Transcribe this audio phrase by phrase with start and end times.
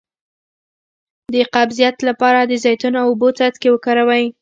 [1.33, 4.25] د قبضیت لپاره د زیتون او اوبو څاڅکي وکاروئ